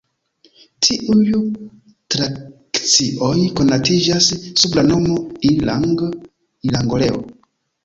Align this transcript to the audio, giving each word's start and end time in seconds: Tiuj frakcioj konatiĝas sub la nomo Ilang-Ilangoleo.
Tiuj 0.85 1.35
frakcioj 2.15 3.37
konatiĝas 3.61 4.31
sub 4.63 4.81
la 4.81 4.87
nomo 4.89 5.21
Ilang-Ilangoleo. 5.53 7.25